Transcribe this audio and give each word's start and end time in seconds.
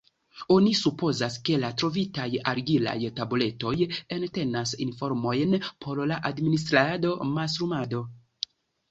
Oni 0.53 0.69
supozas, 0.77 1.33
ke 1.49 1.57
la 1.63 1.67
trovitaj 1.81 2.23
argilaj 2.51 2.95
tabuletoj 3.19 3.73
entenas 4.17 4.73
informojn 4.85 5.53
por 5.85 6.01
la 6.13 6.17
administrado, 6.31 7.13
mastrumado. 7.35 8.01